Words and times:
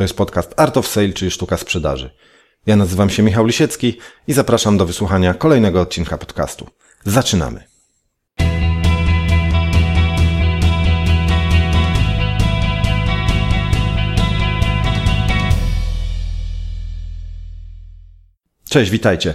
To 0.00 0.04
jest 0.04 0.16
podcast 0.16 0.54
Art 0.56 0.76
of 0.76 0.88
Sale, 0.88 1.12
czyli 1.12 1.30
sztuka 1.30 1.56
sprzedaży. 1.56 2.10
Ja 2.66 2.76
nazywam 2.76 3.10
się 3.10 3.22
Michał 3.22 3.46
Lisiecki 3.46 3.98
i 4.28 4.32
zapraszam 4.32 4.78
do 4.78 4.86
wysłuchania 4.86 5.34
kolejnego 5.34 5.80
odcinka 5.80 6.18
podcastu. 6.18 6.66
Zaczynamy. 7.04 7.64
Cześć, 18.68 18.90
witajcie. 18.90 19.34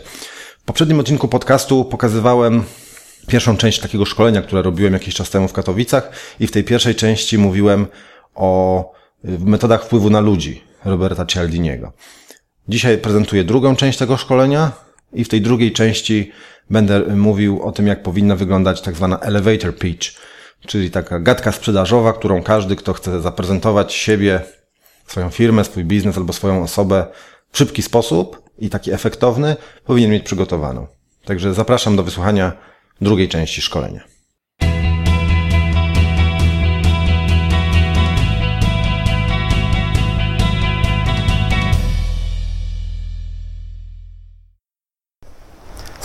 W 0.59 0.63
poprzednim 0.65 0.99
odcinku 0.99 1.27
podcastu 1.27 1.85
pokazywałem 1.85 2.63
pierwszą 3.27 3.57
część 3.57 3.79
takiego 3.79 4.05
szkolenia, 4.05 4.41
które 4.41 4.61
robiłem 4.61 4.93
jakiś 4.93 5.15
czas 5.15 5.29
temu 5.29 5.47
w 5.47 5.53
Katowicach 5.53 6.11
i 6.39 6.47
w 6.47 6.51
tej 6.51 6.63
pierwszej 6.63 6.95
części 6.95 7.37
mówiłem 7.37 7.87
o 8.35 8.95
y, 9.29 9.39
metodach 9.39 9.85
wpływu 9.85 10.09
na 10.09 10.19
ludzi 10.19 10.63
Roberta 10.85 11.25
Cialdiniego. 11.25 11.93
Dzisiaj 12.67 12.97
prezentuję 12.97 13.43
drugą 13.43 13.75
część 13.75 13.97
tego 13.97 14.17
szkolenia 14.17 14.71
i 15.13 15.23
w 15.23 15.29
tej 15.29 15.41
drugiej 15.41 15.71
części 15.71 16.31
będę 16.69 16.99
mówił 16.99 17.63
o 17.63 17.71
tym, 17.71 17.87
jak 17.87 18.03
powinna 18.03 18.35
wyglądać 18.35 18.81
tak 18.81 18.95
zwana 18.95 19.19
elevator 19.19 19.77
pitch, 19.77 20.07
czyli 20.67 20.91
taka 20.91 21.19
gadka 21.19 21.51
sprzedażowa, 21.51 22.13
którą 22.13 22.43
każdy, 22.43 22.75
kto 22.75 22.93
chce 22.93 23.21
zaprezentować 23.21 23.93
siebie, 23.93 24.41
swoją 25.07 25.29
firmę, 25.29 25.63
swój 25.63 25.83
biznes 25.83 26.17
albo 26.17 26.33
swoją 26.33 26.63
osobę 26.63 27.05
w 27.51 27.57
szybki 27.57 27.81
sposób 27.81 28.41
i 28.59 28.69
taki 28.69 28.91
efektowny, 28.91 29.55
powinien 29.85 30.11
mieć 30.11 30.23
przygotowaną. 30.23 30.87
Także 31.25 31.53
zapraszam 31.53 31.95
do 31.95 32.03
wysłuchania 32.03 32.51
drugiej 33.01 33.29
części 33.29 33.61
szkolenia. 33.61 34.14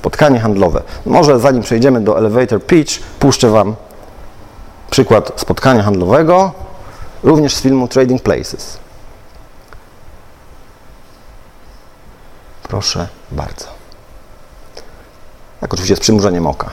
Spotkanie 0.01 0.41
handlowe. 0.41 0.83
Może 1.07 1.41
zanim 1.41 1.63
przejdziemy 1.63 2.01
do 2.01 2.19
elevator 2.19 2.67
pitch, 2.67 3.01
puszczę 3.19 3.51
Wam 3.51 3.75
przykład 4.91 5.33
spotkania 5.37 5.83
handlowego, 5.83 6.53
również 7.23 7.55
z 7.55 7.63
filmu 7.63 7.89
Trading 7.89 8.23
Places. 8.23 8.79
Proszę 12.63 13.09
bardzo. 13.31 13.67
Tak, 15.61 15.75
oczywiście 15.75 15.97
z 15.97 16.01
przymrużeniem 16.01 16.47
oka. 16.47 16.71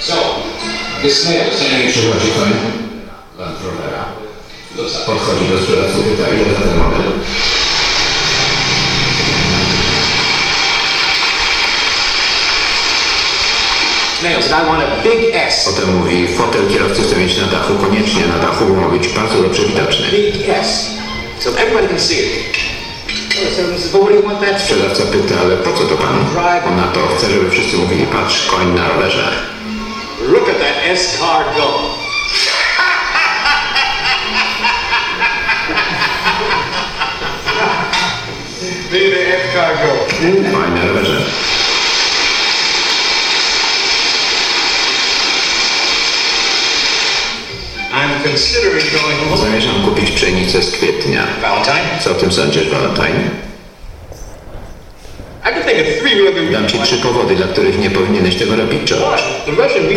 So, 0.00 0.14
this 1.02 1.22
standing 1.22 1.92
Przychodzi 1.92 2.32
koń 2.32 2.52
Land 3.38 3.56
Rovera. 3.64 4.04
Podchodzi 5.06 5.48
do 5.50 5.58
sprzedawcy, 5.58 5.98
pyta 5.98 6.28
ile 6.28 6.54
za 6.54 6.60
ten 6.60 6.78
model. 6.78 7.12
I 14.58 14.66
want 14.66 14.82
a 14.82 15.02
big 15.02 15.34
S. 15.34 15.64
Potem 15.64 15.96
mówi, 15.96 16.28
fotel 16.28 16.68
kierowcy 16.68 17.02
chce 17.02 17.16
mieć 17.16 17.36
na 17.36 17.46
dachu, 17.46 17.74
koniecznie 17.74 18.26
na 18.26 18.38
dachu, 18.38 18.64
bo 18.64 18.74
ma 18.80 18.88
być 18.88 19.08
bardzo 19.08 19.42
dobrze 19.42 19.62
widoczny. 19.62 20.06
Big 20.10 20.48
S. 20.48 20.90
So 21.38 21.50
everybody 21.50 21.88
can 21.88 22.00
see 22.00 22.18
it. 22.18 22.58
Sprzedawca 24.58 25.02
pyta, 25.02 25.34
ale 25.40 25.56
po 25.56 25.72
co 25.72 25.84
to 25.84 25.96
panu? 25.96 26.18
On 26.68 26.76
na 26.76 26.82
to 26.82 27.00
chce, 27.16 27.30
żeby 27.30 27.50
wszyscy 27.50 27.76
mówili, 27.76 28.06
patrz, 28.06 28.46
koń 28.46 28.74
na 28.74 28.88
rowerze. 28.88 29.32
Look 30.32 30.48
at 30.48 30.58
that 30.58 30.76
S 30.84 31.18
car 31.18 31.44
go. 31.56 31.68
Look 38.92 39.02
at 39.02 39.18
the 39.18 39.36
S 39.36 39.54
car 39.54 39.72
go. 39.76 39.90
Koń 40.52 40.74
na 40.74 40.86
rowerze. 40.86 41.47
Zamierzam 49.36 49.82
kupić 49.84 50.10
pszenicę 50.10 50.62
z 50.62 50.70
kwietnia. 50.70 51.26
Co 52.04 52.10
o 52.10 52.14
tym 52.14 52.32
sądzisz, 52.32 52.68
Valentine? 52.70 53.30
Dam 56.52 56.68
ci 56.68 56.78
trzy 56.78 56.96
powody, 56.96 57.36
dla 57.36 57.46
których 57.46 57.78
nie 57.78 57.90
powinieneś 57.90 58.36
tego 58.36 58.56
robić, 58.56 58.82
George. 58.84 59.22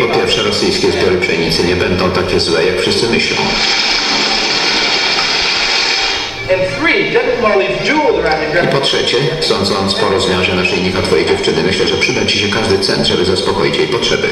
Po 0.08 0.18
pierwsze, 0.18 0.42
rosyjskie 0.42 0.92
zbiory 0.92 1.16
pszenicy 1.16 1.64
nie 1.64 1.76
będą 1.76 2.10
takie 2.10 2.40
złe, 2.40 2.64
jak 2.64 2.80
wszyscy 2.80 3.08
myślą. 3.08 3.36
I 8.64 8.68
po 8.68 8.80
trzecie, 8.80 9.16
sądząc 9.40 9.94
po 9.94 10.08
rozmiarze 10.08 10.54
naszyjnika 10.54 11.02
twojej 11.02 11.26
dziewczyny, 11.26 11.62
myślę, 11.62 11.88
że 11.88 11.94
przyda 11.94 12.26
ci 12.26 12.38
się 12.38 12.48
każdy 12.48 12.78
cent, 12.78 13.06
żeby 13.06 13.24
zaspokoić 13.24 13.76
jej 13.76 13.88
potrzeby. 13.88 14.28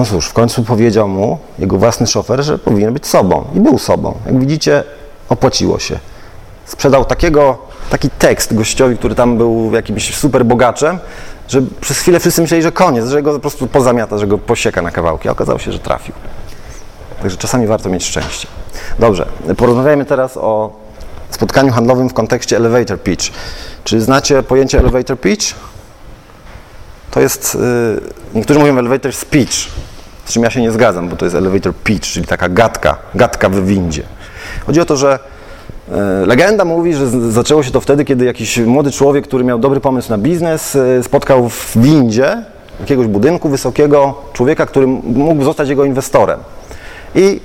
No 0.00 0.06
cóż, 0.06 0.26
w 0.26 0.32
końcu 0.32 0.64
powiedział 0.64 1.08
mu 1.08 1.38
jego 1.58 1.78
własny 1.78 2.06
szofer, 2.06 2.42
że 2.42 2.58
powinien 2.58 2.92
być 2.92 3.06
sobą. 3.06 3.44
I 3.54 3.60
był 3.60 3.78
sobą. 3.78 4.14
Jak 4.26 4.38
widzicie, 4.38 4.84
opłaciło 5.28 5.78
się. 5.78 5.98
Sprzedał 6.66 7.04
takiego, 7.04 7.58
taki 7.90 8.10
tekst 8.10 8.54
gościowi, 8.54 8.96
który 8.96 9.14
tam 9.14 9.36
był 9.38 9.70
jakimś 9.74 10.14
super 10.14 10.44
bogaczem, 10.44 10.98
że 11.48 11.62
przez 11.80 11.98
chwilę 11.98 12.20
wszyscy 12.20 12.42
myśleli, 12.42 12.62
że 12.62 12.72
koniec, 12.72 13.06
że 13.06 13.22
go 13.22 13.32
po 13.32 13.40
prostu 13.40 13.66
pozamiata, 13.66 14.18
że 14.18 14.26
go 14.26 14.38
posieka 14.38 14.82
na 14.82 14.90
kawałki. 14.90 15.28
A 15.28 15.32
okazało 15.32 15.58
się, 15.58 15.72
że 15.72 15.78
trafił. 15.78 16.14
Także 17.22 17.36
czasami 17.36 17.66
warto 17.66 17.88
mieć 17.88 18.04
szczęście. 18.04 18.48
Dobrze, 18.98 19.26
porozmawiajmy 19.56 20.04
teraz 20.04 20.36
o 20.36 20.72
spotkaniu 21.30 21.72
handlowym 21.72 22.08
w 22.08 22.14
kontekście 22.14 22.56
elevator 22.56 23.00
pitch. 23.00 23.26
Czy 23.84 24.00
znacie 24.00 24.42
pojęcie 24.42 24.78
elevator 24.78 25.20
pitch? 25.20 25.54
To 27.10 27.20
jest, 27.20 27.54
y, 27.54 28.00
niektórzy 28.34 28.60
mówią 28.60 28.78
elevator 28.78 29.12
speech, 29.12 29.68
z 30.30 30.32
czym 30.32 30.42
ja 30.42 30.50
się 30.50 30.60
nie 30.60 30.70
zgadzam, 30.70 31.08
bo 31.08 31.16
to 31.16 31.24
jest 31.24 31.36
elevator 31.36 31.74
pitch, 31.74 32.08
czyli 32.08 32.26
taka 32.26 32.48
gadka, 32.48 32.96
gadka 33.14 33.48
w 33.48 33.66
windzie. 33.66 34.02
Chodzi 34.66 34.80
o 34.80 34.84
to, 34.84 34.96
że 34.96 35.18
y, 35.88 36.26
legenda 36.26 36.64
mówi, 36.64 36.94
że 36.94 37.30
zaczęło 37.30 37.62
się 37.62 37.70
to 37.70 37.80
wtedy, 37.80 38.04
kiedy 38.04 38.24
jakiś 38.24 38.58
młody 38.58 38.90
człowiek, 38.90 39.26
który 39.26 39.44
miał 39.44 39.58
dobry 39.58 39.80
pomysł 39.80 40.10
na 40.10 40.18
biznes, 40.18 40.74
y, 40.74 41.02
spotkał 41.02 41.48
w 41.48 41.72
windzie 41.76 42.42
jakiegoś 42.80 43.06
budynku 43.06 43.48
wysokiego 43.48 44.14
człowieka, 44.32 44.66
który 44.66 44.86
mógł 44.86 45.44
zostać 45.44 45.68
jego 45.68 45.84
inwestorem. 45.84 46.40
I 47.14 47.40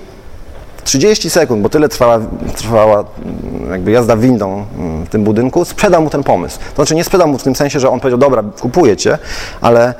30 0.83 1.29
sekund, 1.29 1.61
bo 1.61 1.69
tyle 1.69 1.89
trwała, 1.89 2.19
trwała 2.55 3.03
mm, 3.25 3.71
jakby 3.71 3.91
jazda 3.91 4.17
windą 4.17 4.65
mm, 4.77 5.05
w 5.05 5.09
tym 5.09 5.23
budynku, 5.23 5.65
sprzedał 5.65 6.01
mu 6.01 6.09
ten 6.09 6.23
pomysł. 6.23 6.59
To 6.59 6.75
znaczy 6.75 6.95
nie 6.95 7.03
sprzedał 7.03 7.27
mu 7.27 7.37
w 7.37 7.43
tym 7.43 7.55
sensie, 7.55 7.79
że 7.79 7.89
on 7.89 7.99
powiedział, 7.99 8.19
dobra, 8.19 8.43
kupuję 8.59 8.97
cię, 8.97 9.17
ale 9.61 9.93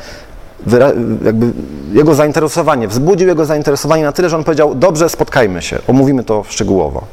jakby 1.26 1.52
jego 1.94 2.16
zainteresowanie, 2.16 2.88
wzbudził 2.88 3.28
jego 3.28 3.46
zainteresowanie 3.46 4.04
na 4.04 4.12
tyle, 4.12 4.30
że 4.30 4.38
on 4.38 4.44
powiedział, 4.44 4.76
dobrze, 4.76 5.10
spotkajmy 5.10 5.62
się, 5.62 5.80
omówimy 5.88 6.24
to 6.24 6.44
szczegółowo. 6.50 7.06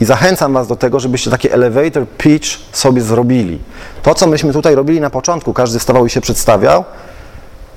I 0.00 0.04
zachęcam 0.04 0.52
Was 0.52 0.68
do 0.68 0.76
tego, 0.76 1.00
żebyście 1.00 1.30
taki 1.30 1.50
elevator 1.50 2.06
pitch 2.18 2.48
sobie 2.72 3.02
zrobili. 3.02 3.58
To, 4.02 4.14
co 4.14 4.26
myśmy 4.26 4.52
tutaj 4.52 4.74
robili 4.74 5.00
na 5.00 5.10
początku, 5.10 5.52
każdy 5.52 5.78
wstawał 5.78 6.06
i 6.06 6.10
się 6.10 6.20
przedstawiał, 6.20 6.84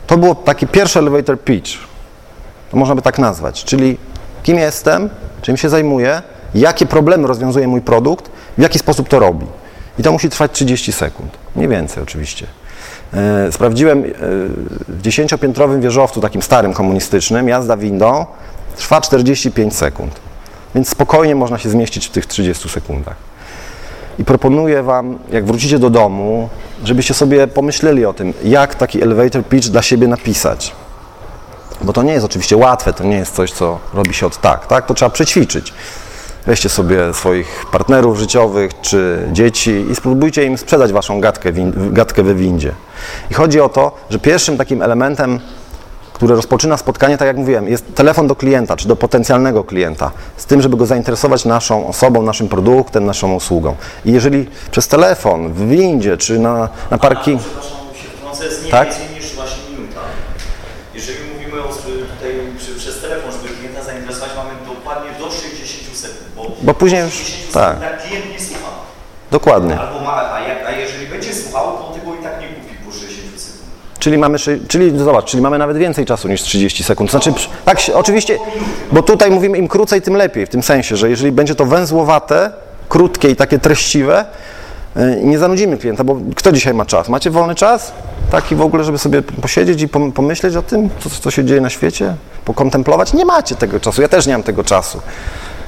to 0.07 0.17
było 0.17 0.35
taki 0.35 0.67
pierwszy 0.67 0.99
elevator 0.99 1.39
pitch. 1.39 1.71
To 2.71 2.77
można 2.77 2.95
by 2.95 3.01
tak 3.01 3.19
nazwać, 3.19 3.63
czyli 3.63 3.97
kim 4.43 4.57
jestem, 4.57 5.09
czym 5.41 5.57
się 5.57 5.69
zajmuję, 5.69 6.21
jakie 6.55 6.85
problemy 6.85 7.27
rozwiązuje 7.27 7.67
mój 7.67 7.81
produkt, 7.81 8.31
w 8.57 8.61
jaki 8.61 8.79
sposób 8.79 9.09
to 9.09 9.19
robi. 9.19 9.45
I 9.99 10.03
to 10.03 10.11
musi 10.11 10.29
trwać 10.29 10.51
30 10.51 10.91
sekund, 10.91 11.31
nie 11.55 11.67
więcej 11.67 12.03
oczywiście. 12.03 12.47
E, 13.13 13.51
Sprawdziłem 13.51 13.99
e, 13.99 14.03
w 14.87 15.01
dziesięciopiętrowym 15.01 15.81
wieżowcu, 15.81 16.21
takim 16.21 16.41
starym 16.41 16.73
komunistycznym, 16.73 17.47
jazda 17.47 17.77
windą 17.77 18.25
trwa 18.75 19.01
45 19.01 19.75
sekund. 19.75 20.19
Więc 20.75 20.89
spokojnie 20.89 21.35
można 21.35 21.57
się 21.57 21.69
zmieścić 21.69 22.07
w 22.07 22.11
tych 22.11 22.25
30 22.25 22.69
sekundach. 22.69 23.15
I 24.19 24.25
proponuję 24.25 24.83
Wam, 24.83 25.19
jak 25.31 25.45
wrócicie 25.45 25.79
do 25.79 25.89
domu, 25.89 26.49
żebyście 26.83 27.13
sobie 27.13 27.47
pomyśleli 27.47 28.05
o 28.05 28.13
tym, 28.13 28.33
jak 28.43 28.75
taki 28.75 29.01
elevator 29.01 29.43
pitch 29.43 29.67
dla 29.67 29.81
siebie 29.81 30.07
napisać. 30.07 30.71
Bo 31.81 31.93
to 31.93 32.03
nie 32.03 32.13
jest 32.13 32.25
oczywiście 32.25 32.57
łatwe, 32.57 32.93
to 32.93 33.03
nie 33.03 33.15
jest 33.15 33.35
coś, 33.35 33.51
co 33.51 33.79
robi 33.93 34.13
się 34.13 34.25
od 34.25 34.41
tak, 34.41 34.67
tak? 34.67 34.85
To 34.85 34.93
trzeba 34.93 35.09
przećwiczyć. 35.09 35.73
Weźcie 36.45 36.69
sobie 36.69 37.13
swoich 37.13 37.65
partnerów 37.71 38.17
życiowych 38.19 38.71
czy 38.81 39.27
dzieci 39.31 39.85
i 39.91 39.95
spróbujcie 39.95 40.45
im 40.45 40.57
sprzedać 40.57 40.93
waszą 40.93 41.21
gadkę, 41.21 41.51
gadkę 41.75 42.23
we 42.23 42.35
windzie. 42.35 42.73
I 43.31 43.33
chodzi 43.33 43.61
o 43.61 43.69
to, 43.69 43.91
że 44.09 44.19
pierwszym 44.19 44.57
takim 44.57 44.81
elementem, 44.81 45.39
który 46.13 46.35
rozpoczyna 46.35 46.77
spotkanie, 46.77 47.17
tak 47.17 47.27
jak 47.27 47.37
mówiłem, 47.37 47.67
jest 47.67 47.95
telefon 47.95 48.27
do 48.27 48.35
klienta 48.35 48.75
czy 48.75 48.87
do 48.87 48.95
potencjalnego 48.95 49.63
klienta, 49.63 50.11
z 50.37 50.45
tym, 50.45 50.61
żeby 50.61 50.77
go 50.77 50.85
zainteresować 50.85 51.45
naszą 51.45 51.87
osobą, 51.87 52.21
naszym 52.21 52.47
produktem, 52.47 53.05
naszą 53.05 53.35
usługą. 53.35 53.75
I 54.05 54.11
jeżeli 54.11 54.49
przez 54.71 54.87
telefon, 54.87 55.53
w 55.53 55.67
windzie 55.67 56.17
czy 56.17 56.39
na, 56.39 56.69
na 56.91 56.97
parking. 56.97 57.41
Przepraszam, 57.41 57.77
się 57.95 58.09
wtrącę, 58.17 58.45
jest 58.45 58.65
nie 58.65 58.71
Tak? 58.71 58.87
więcej 58.87 59.15
niż 59.15 59.35
właśnie 59.35 59.77
minuta. 59.77 59.99
Jeżeli 60.93 61.19
mówimy 61.33 61.63
o 61.63 61.67
tutaj 61.67 62.31
przy, 62.57 62.75
przez 62.75 63.01
telefon, 63.01 63.31
żeby 63.31 63.53
klienta 63.53 63.83
zainteresować, 63.83 64.29
mamy 64.35 64.75
dokładnie 64.75 65.11
do 65.19 65.31
60 65.31 65.97
sekund, 65.97 66.35
bo, 66.63 66.73
później 66.73 67.01
już- 67.01 67.13
60 67.13 67.53
tak. 67.53 67.77
sekund 67.79 68.01
klient 68.09 68.25
nie 68.39 68.45
słucha. 68.45 68.69
Dokładnie. 69.31 69.79
Albo 69.79 69.99
ma, 69.99 70.33
a, 70.33 70.39
jak, 70.41 70.67
a 70.67 70.71
jeżeli 70.71 71.07
będzie 71.07 71.33
słuchał, 71.33 71.63
to 71.77 71.87
on 71.87 71.93
tego 71.99 72.13
i 72.19 72.23
tak 72.23 72.41
nie 72.41 72.47
kupi 72.47 72.75
po 72.85 72.91
60 72.91 73.39
sekund. 73.41 73.61
Czyli 73.99 74.17
mamy, 74.17 74.37
czyli 74.67 74.99
zobacz, 74.99 75.25
czyli 75.25 75.43
mamy 75.43 75.57
nawet 75.57 75.77
więcej 75.77 76.05
czasu 76.05 76.27
niż 76.27 76.41
30 76.41 76.83
sekund. 76.83 77.11
Znaczy, 77.11 77.33
przy- 77.33 77.49
tak, 77.65 77.79
się- 77.79 77.93
oczywiście, 77.95 78.37
bo 78.91 79.01
tutaj 79.01 79.31
mówimy 79.31 79.57
im 79.57 79.67
krócej, 79.67 80.01
tym 80.01 80.15
lepiej, 80.15 80.45
w 80.45 80.49
tym 80.49 80.63
sensie, 80.63 80.97
że 80.97 81.09
jeżeli 81.09 81.31
będzie 81.31 81.55
to 81.55 81.65
węzłowate, 81.65 82.51
krótkie 82.89 83.29
i 83.29 83.35
takie 83.35 83.59
treściwe, 83.59 84.25
y, 84.97 85.19
nie 85.23 85.39
zanudzimy 85.39 85.77
klienta, 85.77 86.03
bo 86.03 86.17
kto 86.35 86.51
dzisiaj 86.51 86.73
ma 86.73 86.85
czas? 86.85 87.09
Macie 87.09 87.29
wolny 87.31 87.55
czas? 87.55 87.91
Taki 88.31 88.55
w 88.55 88.61
ogóle, 88.61 88.83
żeby 88.83 88.97
sobie 88.97 89.21
posiedzieć 89.21 89.81
i 89.81 89.87
pom- 89.87 90.11
pomyśleć 90.11 90.55
o 90.55 90.61
tym, 90.61 90.89
co, 90.99 91.09
co 91.09 91.31
się 91.31 91.45
dzieje 91.45 91.61
na 91.61 91.69
świecie? 91.69 92.15
Pokontemplować? 92.45 93.13
Nie 93.13 93.25
macie 93.25 93.55
tego 93.55 93.79
czasu, 93.79 94.01
ja 94.01 94.07
też 94.07 94.27
nie 94.27 94.33
mam 94.33 94.43
tego 94.43 94.63
czasu. 94.63 95.01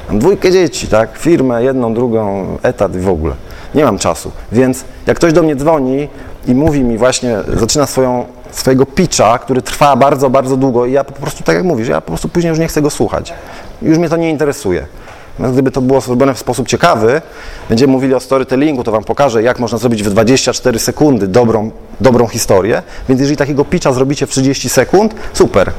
Mam 0.10 0.20
dwójkę 0.20 0.52
dzieci, 0.52 0.88
tak? 0.88 1.18
Firmę, 1.18 1.64
jedną, 1.64 1.94
drugą, 1.94 2.48
etat 2.64 2.96
i 2.96 3.00
w 3.00 3.10
ogóle. 3.10 3.34
Nie 3.76 3.84
mam 3.84 3.98
czasu. 3.98 4.32
Więc 4.52 4.86
jak 5.08 5.18
ktoś 5.18 5.34
do 5.34 5.44
mnie 5.44 5.56
dzwoni 5.56 6.08
i 6.48 6.56
mówi 6.56 6.84
mi 6.84 6.98
właśnie, 6.98 7.38
zaczyna 7.58 7.86
swoją, 7.86 8.26
swojego 8.52 8.86
pitcha, 8.86 9.40
który 9.40 9.62
trwa 9.62 9.96
bardzo, 9.96 10.30
bardzo 10.30 10.58
długo 10.58 10.86
i 10.86 10.92
ja 10.92 11.04
po 11.04 11.14
prostu, 11.14 11.44
tak 11.44 11.56
jak 11.56 11.66
mówisz, 11.66 11.88
ja 11.88 12.02
po 12.02 12.08
prostu 12.08 12.30
później 12.30 12.50
już 12.50 12.60
nie 12.60 12.68
chcę 12.68 12.82
go 12.82 12.90
słuchać. 12.90 13.34
Już 13.82 13.98
mnie 13.98 14.10
to 14.10 14.18
nie 14.18 14.30
interesuje. 14.30 14.86
Natomiast 15.34 15.54
gdyby 15.54 15.72
to 15.72 15.82
było 15.82 16.02
zrobione 16.02 16.34
w 16.34 16.40
sposób 16.40 16.68
ciekawy, 16.68 17.22
będziemy 17.70 17.94
mówili 17.94 18.14
o 18.14 18.20
storytellingu, 18.20 18.84
to 18.84 18.92
Wam 18.92 19.04
pokażę, 19.04 19.44
jak 19.44 19.60
można 19.60 19.78
zrobić 19.78 20.04
w 20.04 20.10
24 20.10 20.80
sekundy 20.80 21.28
dobrą, 21.28 21.72
dobrą 22.02 22.28
historię. 22.28 22.82
Więc 23.10 23.22
jeżeli 23.22 23.38
takiego 23.38 23.66
pitcha 23.66 23.94
zrobicie 23.94 24.28
w 24.28 24.30
30 24.30 24.70
sekund, 24.70 25.16
super. 25.34 25.72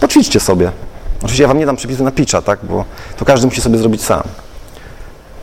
Poćwiczcie 0.00 0.40
sobie. 0.40 0.70
Oczywiście 1.24 1.42
ja 1.42 1.48
Wam 1.48 1.58
nie 1.58 1.66
dam 1.66 1.76
przepisu 1.76 2.04
na 2.04 2.10
pitcha, 2.10 2.42
tak? 2.42 2.58
bo 2.62 2.84
to 3.16 3.24
każdy 3.24 3.46
musi 3.46 3.60
sobie 3.60 3.78
zrobić 3.78 4.02
sam. 4.02 4.22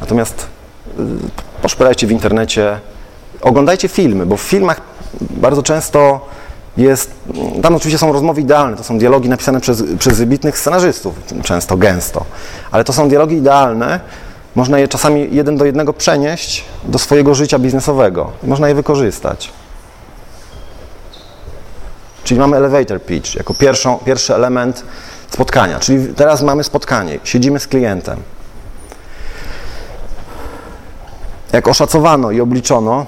Natomiast 0.02 0.48
y, 1.00 1.04
poszperajcie 1.62 2.08
w 2.08 2.12
internecie, 2.12 2.80
oglądajcie 3.42 3.88
filmy, 3.88 4.26
bo 4.26 4.38
w 4.38 4.42
filmach 4.42 4.82
bardzo 5.22 5.64
często 5.64 6.30
jest, 6.78 7.12
tam 7.62 7.76
oczywiście 7.76 7.98
są 7.98 8.14
rozmowy 8.14 8.42
idealne, 8.42 8.78
to 8.78 8.84
są 8.84 8.98
dialogi 8.98 9.30
napisane 9.30 9.62
przez, 9.62 9.84
przez 10.00 10.18
wybitnych 10.18 10.60
scenarzystów, 10.60 11.16
często, 11.44 11.78
gęsto, 11.78 12.26
ale 12.72 12.84
to 12.84 12.94
są 12.94 13.10
dialogi 13.10 13.36
idealne, 13.36 14.00
można 14.56 14.80
je 14.80 14.88
czasami 14.88 15.28
jeden 15.32 15.58
do 15.58 15.66
jednego 15.66 15.94
przenieść 15.94 16.66
do 16.84 17.00
swojego 17.00 17.36
życia 17.36 17.60
biznesowego 17.60 18.32
i 18.44 18.48
można 18.48 18.70
je 18.70 18.76
wykorzystać. 18.76 19.52
Czyli 22.24 22.40
mamy 22.40 22.58
elevator 22.58 23.02
pitch 23.02 23.36
jako 23.36 23.54
pierwszą, 23.54 23.98
pierwszy 23.98 24.36
element 24.36 24.84
spotkania. 25.32 25.80
Czyli 25.80 26.14
teraz 26.14 26.42
mamy 26.42 26.64
spotkanie, 26.64 27.20
siedzimy 27.24 27.60
z 27.60 27.68
klientem. 27.68 28.22
Jak 31.54 31.68
oszacowano 31.68 32.32
i 32.32 32.42
obliczono, 32.42 33.06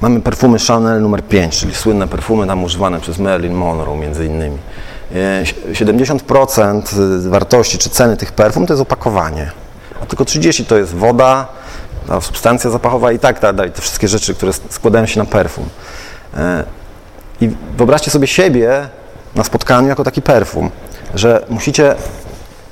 mamy 0.00 0.20
perfumy 0.20 0.58
Chanel 0.68 1.02
numer 1.02 1.22
5, 1.22 1.58
czyli 1.58 1.74
słynne 1.74 2.08
perfumy 2.08 2.46
tam 2.46 2.64
używane 2.64 3.00
przez 3.00 3.18
Marilyn 3.18 3.54
Monroe 3.54 3.96
między 3.96 4.26
innymi. 4.26 4.58
E, 5.14 5.44
70% 5.72 7.28
wartości 7.28 7.78
czy 7.78 7.90
ceny 7.90 8.16
tych 8.16 8.32
perfum 8.32 8.66
to 8.66 8.72
jest 8.72 8.82
opakowanie, 8.82 9.50
a 10.02 10.06
tylko 10.06 10.24
30% 10.24 10.64
to 10.64 10.78
jest 10.78 10.94
woda, 10.94 11.46
ta 12.06 12.20
substancja 12.20 12.70
zapachowa 12.70 13.12
i 13.12 13.18
tak 13.18 13.40
dalej, 13.40 13.72
te 13.72 13.82
wszystkie 13.82 14.08
rzeczy, 14.08 14.34
które 14.34 14.52
składają 14.52 15.06
się 15.06 15.20
na 15.20 15.26
perfum. 15.26 15.68
E, 16.36 16.64
I 17.40 17.50
wyobraźcie 17.76 18.10
sobie 18.10 18.26
siebie 18.26 18.88
na 19.34 19.44
spotkaniu 19.44 19.88
jako 19.88 20.04
taki 20.04 20.22
perfum, 20.22 20.70
że 21.14 21.46
musicie 21.48 21.94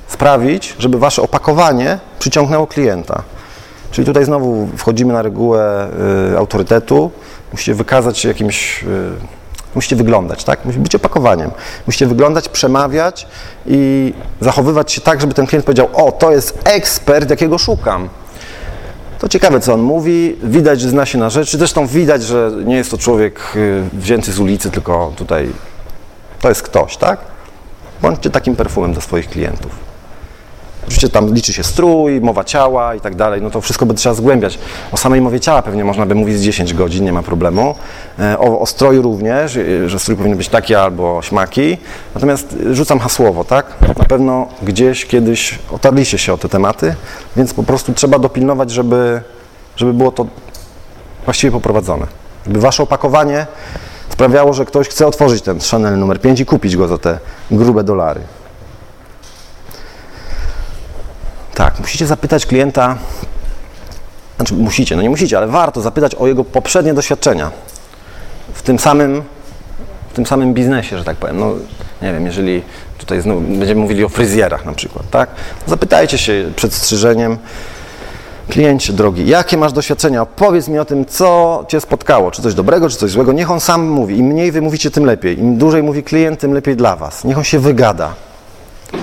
sprawić, 0.07 0.75
żeby 0.79 0.99
wasze 0.99 1.21
opakowanie 1.21 1.99
przyciągnęło 2.19 2.67
klienta. 2.67 3.23
Czyli 3.91 4.05
tutaj 4.05 4.25
znowu 4.25 4.67
wchodzimy 4.77 5.13
na 5.13 5.21
regułę 5.21 5.87
y, 6.33 6.37
autorytetu, 6.37 7.11
musicie 7.51 7.73
wykazać 7.73 8.17
się 8.17 8.27
jakimś, 8.27 8.83
y, 8.83 8.87
musicie 9.75 9.95
wyglądać, 9.95 10.43
tak? 10.43 10.65
Musi 10.65 10.79
być 10.79 10.95
opakowaniem. 10.95 11.51
Musicie 11.87 12.07
wyglądać, 12.07 12.49
przemawiać 12.49 13.27
i 13.65 14.13
zachowywać 14.41 14.91
się 14.91 15.01
tak, 15.01 15.21
żeby 15.21 15.33
ten 15.33 15.47
klient 15.47 15.65
powiedział, 15.65 15.89
o, 15.93 16.11
to 16.11 16.31
jest 16.31 16.59
ekspert, 16.63 17.29
jakiego 17.29 17.57
szukam. 17.57 18.09
To 19.19 19.29
ciekawe, 19.29 19.59
co 19.59 19.73
on 19.73 19.81
mówi, 19.81 20.35
widać, 20.43 20.81
że 20.81 20.89
zna 20.89 21.05
się 21.05 21.17
na 21.17 21.29
rzeczy, 21.29 21.57
zresztą 21.57 21.87
widać, 21.87 22.23
że 22.23 22.51
nie 22.65 22.75
jest 22.75 22.91
to 22.91 22.97
człowiek 22.97 23.39
y, 23.55 23.83
wzięty 23.93 24.31
z 24.31 24.39
ulicy, 24.39 24.71
tylko 24.71 25.13
tutaj 25.15 25.49
to 26.43 26.49
jest 26.49 26.61
ktoś, 26.61 26.97
tak? 26.97 27.19
Bądźcie 28.01 28.29
takim 28.29 28.55
perfumem 28.55 28.93
dla 28.93 29.01
swoich 29.01 29.29
klientów. 29.29 29.71
Oczywiście 30.83 31.09
tam 31.09 31.33
liczy 31.33 31.53
się 31.53 31.63
strój, 31.63 32.21
mowa 32.21 32.43
ciała 32.43 32.95
i 32.95 33.01
tak 33.01 33.15
dalej, 33.15 33.41
no 33.41 33.49
to 33.49 33.61
wszystko 33.61 33.85
by 33.85 33.93
trzeba 33.93 34.15
zgłębiać. 34.15 34.59
O 34.91 34.97
samej 34.97 35.21
mowie 35.21 35.39
ciała 35.39 35.61
pewnie 35.61 35.83
można 35.83 36.05
by 36.05 36.15
mówić 36.15 36.37
z 36.37 36.41
10 36.41 36.73
godzin, 36.73 37.05
nie 37.05 37.13
ma 37.13 37.23
problemu. 37.23 37.75
E, 38.19 38.39
O, 38.39 38.59
o 38.59 38.65
stroju 38.65 39.01
również, 39.01 39.57
e, 39.57 39.89
że 39.89 39.99
strój 39.99 40.17
powinien 40.17 40.37
być 40.37 40.49
taki 40.49 40.75
albo 40.75 41.21
śmaki. 41.21 41.77
Natomiast 42.15 42.55
rzucam 42.71 42.99
hasłowo, 42.99 43.43
tak? 43.43 43.65
Na 43.97 44.05
pewno 44.05 44.47
gdzieś 44.63 45.05
kiedyś 45.05 45.59
otarliście 45.71 46.17
się 46.17 46.33
o 46.33 46.37
te 46.37 46.49
tematy, 46.49 46.95
więc 47.35 47.53
po 47.53 47.63
prostu 47.63 47.93
trzeba 47.93 48.19
dopilnować, 48.19 48.71
żeby, 48.71 49.21
żeby 49.75 49.93
było 49.93 50.11
to 50.11 50.25
właściwie 51.25 51.51
poprowadzone. 51.51 52.07
Żeby 52.45 52.59
wasze 52.59 52.83
opakowanie 52.83 53.45
sprawiało, 54.09 54.53
że 54.53 54.65
ktoś 54.65 54.87
chce 54.87 55.07
otworzyć 55.07 55.41
ten 55.41 55.59
Chanel 55.71 55.99
numer 55.99 56.21
5 56.21 56.39
i 56.39 56.45
kupić 56.45 56.77
go 56.77 56.87
za 56.87 56.97
te 56.97 57.19
grube 57.51 57.83
dolary. 57.83 58.21
Tak, 61.53 61.79
musicie 61.79 62.07
zapytać 62.07 62.45
klienta, 62.45 62.97
znaczy 64.35 64.53
musicie, 64.53 64.95
no 64.95 65.01
nie 65.01 65.09
musicie, 65.09 65.37
ale 65.37 65.47
warto 65.47 65.81
zapytać 65.81 66.15
o 66.15 66.27
jego 66.27 66.43
poprzednie 66.43 66.93
doświadczenia 66.93 67.51
w 68.53 68.61
tym 68.61 68.79
samym, 68.79 69.23
w 70.09 70.13
tym 70.13 70.25
samym 70.25 70.53
biznesie, 70.53 70.97
że 70.97 71.03
tak 71.03 71.17
powiem. 71.17 71.39
No, 71.39 71.53
nie 72.01 72.13
wiem, 72.13 72.25
jeżeli 72.25 72.63
tutaj 72.97 73.23
będziemy 73.41 73.81
mówili 73.81 74.03
o 74.03 74.09
fryzjerach 74.09 74.65
na 74.65 74.73
przykład, 74.73 75.09
tak? 75.09 75.29
Zapytajcie 75.67 76.17
się 76.17 76.51
przed 76.55 76.73
strzyżeniem, 76.73 77.37
kliencie 78.49 78.93
drogi, 78.93 79.27
jakie 79.27 79.57
masz 79.57 79.73
doświadczenia? 79.73 80.21
Opowiedz 80.21 80.67
mi 80.67 80.79
o 80.79 80.85
tym, 80.85 81.05
co 81.05 81.65
Cię 81.67 81.81
spotkało, 81.81 82.31
czy 82.31 82.41
coś 82.41 82.53
dobrego, 82.53 82.89
czy 82.89 82.97
coś 82.97 83.11
złego. 83.11 83.33
Niech 83.33 83.51
on 83.51 83.59
sam 83.59 83.87
mówi. 83.87 84.17
Im 84.17 84.25
mniej 84.25 84.51
Wy 84.51 84.61
mówicie, 84.61 84.91
tym 84.91 85.05
lepiej. 85.05 85.39
Im 85.39 85.57
dłużej 85.57 85.83
mówi 85.83 86.03
klient, 86.03 86.39
tym 86.39 86.53
lepiej 86.53 86.75
dla 86.75 86.95
Was. 86.95 87.23
Niech 87.23 87.37
on 87.37 87.43
się 87.43 87.59
wygada. 87.59 88.13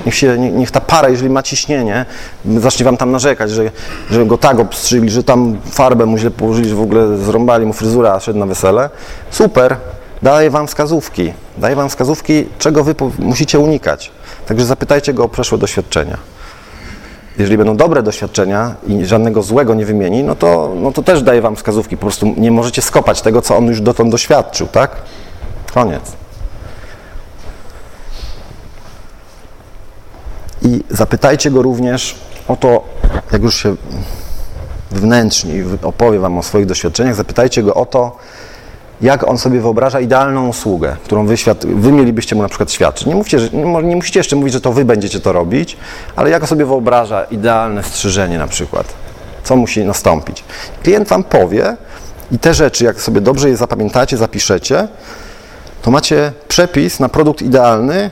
Niech, 0.06 0.14
się, 0.14 0.38
nie- 0.38 0.50
niech 0.52 0.70
ta 0.70 0.80
para, 0.80 1.08
jeżeli 1.08 1.30
ma 1.30 1.42
ciśnienie, 1.42 2.06
zacznie 2.44 2.84
wam 2.84 2.96
tam 2.96 3.10
narzekać, 3.10 3.50
że, 3.50 3.70
że 4.10 4.26
go 4.26 4.38
tak 4.38 4.58
obstrzygli, 4.60 5.10
że 5.10 5.22
tam 5.24 5.58
farbę 5.70 6.06
mu 6.06 6.18
źle 6.18 6.30
położyli, 6.30 6.68
że 6.68 6.74
w 6.74 6.80
ogóle 6.80 7.16
zrąbali 7.18 7.66
mu 7.66 7.72
fryzurę, 7.72 8.12
a 8.12 8.20
szedł 8.20 8.38
na 8.38 8.46
wesele. 8.46 8.90
Super, 9.30 9.76
daję 10.22 10.50
wam 10.50 10.66
wskazówki. 10.66 11.32
Daję 11.58 11.76
wam 11.76 11.88
wskazówki, 11.88 12.44
czego 12.58 12.84
wy 12.84 12.94
musicie 13.18 13.58
unikać. 13.58 14.10
Także 14.46 14.66
zapytajcie 14.66 15.14
go 15.14 15.24
o 15.24 15.28
przeszłe 15.28 15.58
doświadczenia. 15.58 16.16
Jeżeli 17.40 17.58
będą 17.58 17.76
dobre 17.76 18.02
doświadczenia 18.02 18.74
i 18.86 19.06
żadnego 19.06 19.42
złego 19.42 19.74
nie 19.74 19.86
wymieni, 19.86 20.24
no 20.24 20.34
to, 20.34 20.72
no 20.76 20.92
to 20.92 21.02
też 21.02 21.22
daję 21.22 21.42
wam 21.42 21.56
wskazówki. 21.56 21.96
Po 21.96 22.00
prostu 22.00 22.34
nie 22.36 22.50
możecie 22.50 22.82
skopać 22.82 23.22
tego, 23.22 23.42
co 23.42 23.56
on 23.56 23.66
już 23.66 23.80
dotąd 23.80 24.10
doświadczył, 24.10 24.66
tak? 24.66 24.96
Koniec. 25.74 26.02
I 30.62 30.84
zapytajcie 30.90 31.50
go 31.50 31.62
również 31.62 32.14
o 32.48 32.56
to, 32.56 32.84
jak 33.32 33.42
już 33.42 33.56
się 33.62 33.76
wnętrznie 34.90 35.64
opowie 35.82 36.18
Wam 36.18 36.38
o 36.38 36.42
swoich 36.42 36.66
doświadczeniach, 36.66 37.14
zapytajcie 37.14 37.62
go 37.62 37.74
o 37.74 37.86
to, 37.86 38.16
jak 39.02 39.28
on 39.28 39.38
sobie 39.38 39.60
wyobraża 39.60 40.00
idealną 40.00 40.48
usługę, 40.48 40.96
którą 41.04 41.26
wy, 41.26 41.36
świad- 41.36 41.66
wy 41.66 41.92
mielibyście 41.92 42.36
mu 42.36 42.42
na 42.42 42.48
przykład 42.48 42.72
świadczyć. 42.72 43.06
Nie, 43.06 43.14
mówcie, 43.14 43.38
że, 43.38 43.48
nie, 43.50 43.82
nie 43.82 43.96
musicie 43.96 44.20
jeszcze 44.20 44.36
mówić, 44.36 44.52
że 44.52 44.60
to 44.60 44.72
Wy 44.72 44.84
będziecie 44.84 45.20
to 45.20 45.32
robić, 45.32 45.76
ale 46.16 46.30
jak 46.30 46.42
on 46.42 46.48
sobie 46.48 46.66
wyobraża 46.66 47.24
idealne 47.24 47.82
strzyżenie 47.82 48.38
na 48.38 48.46
przykład, 48.46 48.86
co 49.44 49.56
musi 49.56 49.84
nastąpić. 49.84 50.44
Klient 50.82 51.08
Wam 51.08 51.24
powie 51.24 51.76
i 52.32 52.38
te 52.38 52.54
rzeczy, 52.54 52.84
jak 52.84 53.00
sobie 53.00 53.20
dobrze 53.20 53.48
je 53.48 53.56
zapamiętacie, 53.56 54.16
zapiszecie, 54.16 54.88
to 55.82 55.90
macie 55.90 56.32
przepis 56.48 57.00
na 57.00 57.08
produkt 57.08 57.42
idealny 57.42 58.10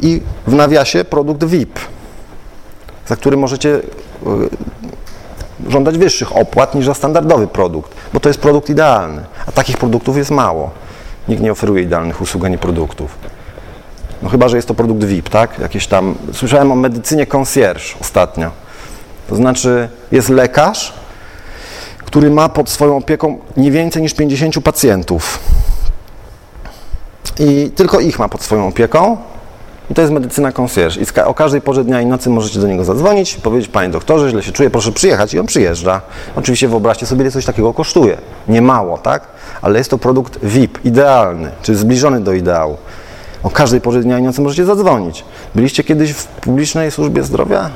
i 0.00 0.22
w 0.46 0.54
nawiasie 0.54 1.04
produkt 1.04 1.44
VIP. 1.44 1.78
za 3.06 3.16
który 3.16 3.36
możecie 3.36 3.68
y, 3.68 3.82
żądać 5.68 5.98
wyższych 5.98 6.36
opłat 6.36 6.74
niż 6.74 6.86
za 6.86 6.94
standardowy 6.94 7.46
produkt, 7.46 7.94
bo 8.12 8.20
to 8.20 8.28
jest 8.28 8.40
produkt 8.40 8.70
idealny, 8.70 9.22
a 9.46 9.52
takich 9.52 9.78
produktów 9.78 10.16
jest 10.16 10.30
mało. 10.30 10.70
Nikt 11.28 11.42
nie 11.42 11.52
oferuje 11.52 11.82
idealnych 11.82 12.20
usług 12.20 12.44
ani 12.44 12.58
produktów. 12.58 13.18
No 14.22 14.28
chyba, 14.28 14.48
że 14.48 14.56
jest 14.56 14.68
to 14.68 14.74
produkt 14.74 15.04
VIP, 15.04 15.28
tak? 15.28 15.58
Jakieś 15.58 15.86
tam. 15.86 16.14
Słyszałem 16.32 16.72
o 16.72 16.76
medycynie 16.76 17.26
concierge 17.26 17.82
ostatnio. 18.00 18.50
To 19.28 19.36
znaczy, 19.36 19.88
jest 20.12 20.28
lekarz, 20.28 20.94
który 21.98 22.30
ma 22.30 22.48
pod 22.48 22.70
swoją 22.70 22.96
opieką 22.96 23.38
nie 23.56 23.70
więcej 23.70 24.02
niż 24.02 24.14
50 24.14 24.60
pacjentów. 24.64 25.38
I 27.38 27.70
tylko 27.76 28.00
ich 28.00 28.18
ma 28.18 28.28
pod 28.28 28.42
swoją 28.42 28.68
opieką. 28.68 29.16
I 29.90 29.94
to 29.94 30.02
jest 30.02 30.12
medycyna 30.12 30.52
concierge. 30.52 30.96
I 31.00 31.20
o 31.20 31.34
każdej 31.34 31.60
porze 31.60 31.84
dnia 31.84 32.00
i 32.00 32.06
nocy 32.06 32.30
możecie 32.30 32.60
do 32.60 32.66
niego 32.66 32.84
zadzwonić, 32.84 33.34
powiedzieć, 33.34 33.68
panie 33.68 33.88
doktorze, 33.88 34.30
źle 34.30 34.42
się 34.42 34.52
czuję, 34.52 34.70
proszę 34.70 34.92
przyjechać. 34.92 35.34
I 35.34 35.38
on 35.38 35.46
przyjeżdża. 35.46 36.00
Oczywiście 36.36 36.68
wyobraźcie 36.68 37.06
sobie, 37.06 37.22
ile 37.22 37.30
coś 37.30 37.44
takiego 37.44 37.74
kosztuje. 37.74 38.16
Nie 38.48 38.62
mało, 38.62 38.98
tak? 38.98 39.22
Ale 39.62 39.78
jest 39.78 39.90
to 39.90 39.98
produkt 39.98 40.38
VIP, 40.42 40.84
idealny, 40.84 41.50
czy 41.62 41.76
zbliżony 41.76 42.20
do 42.20 42.32
ideału. 42.32 42.76
O 43.42 43.50
każdej 43.50 43.80
porze 43.80 44.00
dnia 44.00 44.18
i 44.18 44.22
nocy 44.22 44.40
możecie 44.40 44.64
zadzwonić. 44.64 45.24
Byliście 45.54 45.84
kiedyś 45.84 46.12
w 46.12 46.26
publicznej 46.26 46.90
służbie 46.90 47.22
zdrowia? 47.22 47.70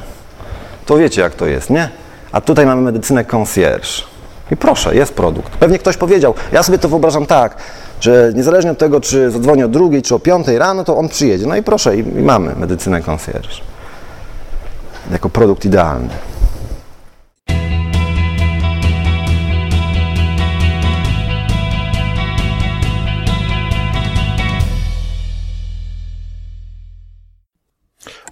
To 0.86 0.96
wiecie, 0.96 1.20
jak 1.20 1.34
to 1.34 1.46
jest, 1.46 1.70
nie? 1.70 1.88
A 2.32 2.40
tutaj 2.40 2.66
mamy 2.66 2.82
medycynę 2.82 3.24
concierge. 3.24 4.02
I 4.50 4.56
proszę, 4.56 4.96
jest 4.96 5.14
produkt. 5.14 5.52
Pewnie 5.52 5.78
ktoś 5.78 5.96
powiedział, 5.96 6.34
ja 6.52 6.62
sobie 6.62 6.78
to 6.78 6.88
wyobrażam 6.88 7.26
tak, 7.26 7.56
że 8.04 8.32
niezależnie 8.34 8.70
od 8.70 8.78
tego, 8.78 9.00
czy 9.00 9.30
zadzwoni 9.30 9.62
o 9.62 9.68
drugiej, 9.68 10.02
czy 10.02 10.14
o 10.14 10.18
piątej 10.18 10.58
rano, 10.58 10.84
to 10.84 10.96
on 10.96 11.08
przyjedzie. 11.08 11.46
No 11.46 11.56
i 11.56 11.62
proszę, 11.62 11.96
i, 11.96 12.00
i 12.00 12.22
mamy 12.22 12.54
medycynę 12.56 13.02
concierge. 13.02 13.48
Jako 15.10 15.30
produkt 15.30 15.64
idealny. 15.64 16.08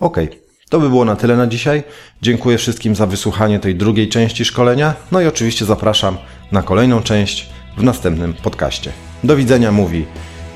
Okej, 0.00 0.40
to 0.70 0.80
by 0.80 0.88
było 0.88 1.04
na 1.04 1.16
tyle 1.16 1.36
na 1.36 1.46
dzisiaj. 1.46 1.82
Dziękuję 2.22 2.58
wszystkim 2.58 2.96
za 2.96 3.06
wysłuchanie 3.06 3.60
tej 3.60 3.74
drugiej 3.74 4.08
części 4.08 4.44
szkolenia. 4.44 4.94
No 5.12 5.20
i 5.20 5.26
oczywiście 5.26 5.64
zapraszam 5.64 6.16
na 6.52 6.62
kolejną 6.62 7.02
część 7.02 7.50
w 7.76 7.82
następnym 7.82 8.34
podcaście. 8.34 9.11
Do 9.24 9.36
widzenia 9.36 9.72
mówi 9.72 10.06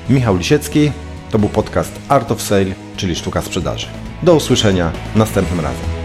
Michał 0.09 0.37
Lisiecki. 0.37 0.91
To 1.31 1.39
był 1.39 1.49
podcast 1.49 1.91
Art 2.09 2.31
of 2.31 2.41
Sale, 2.41 2.75
czyli 2.97 3.15
sztuka 3.15 3.41
sprzedaży. 3.41 3.87
Do 4.23 4.35
usłyszenia 4.35 4.91
następnym 5.15 5.59
razem. 5.59 5.96